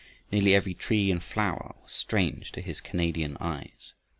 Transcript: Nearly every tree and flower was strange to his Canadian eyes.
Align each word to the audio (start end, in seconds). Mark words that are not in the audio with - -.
Nearly 0.31 0.55
every 0.55 0.73
tree 0.73 1.11
and 1.11 1.21
flower 1.21 1.75
was 1.83 1.91
strange 1.91 2.51
to 2.53 2.61
his 2.61 2.81
Canadian 2.81 3.37
eyes. 3.39 3.93